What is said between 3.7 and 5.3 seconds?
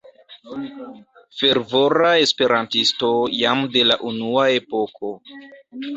de la unua epoko.